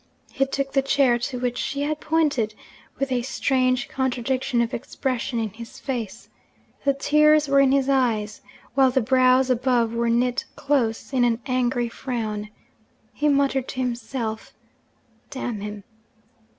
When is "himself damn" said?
13.79-15.59